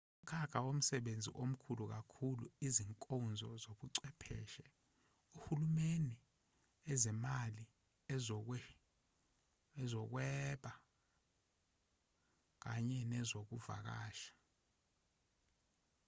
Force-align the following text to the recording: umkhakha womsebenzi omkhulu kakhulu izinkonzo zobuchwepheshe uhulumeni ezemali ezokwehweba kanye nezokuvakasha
umkhakha 0.21 0.59
womsebenzi 0.65 1.29
omkhulu 1.43 1.83
kakhulu 1.93 2.45
izinkonzo 2.67 3.49
zobuchwepheshe 3.63 4.65
uhulumeni 5.35 6.15
ezemali 6.93 7.63
ezokwehweba 9.83 10.73
kanye 12.63 12.99
nezokuvakasha 13.11 14.33